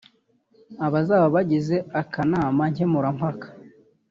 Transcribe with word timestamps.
Abazaba 0.85 1.25
bagize 1.35 1.75
akanama 2.01 2.63
nkemurampaka 2.71 3.47